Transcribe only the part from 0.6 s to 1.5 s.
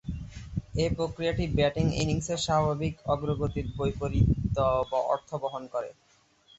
এ প্রক্রিয়াটি